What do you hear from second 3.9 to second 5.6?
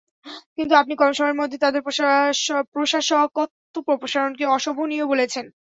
অপসারণকে অশোভনীয় বলেছেন।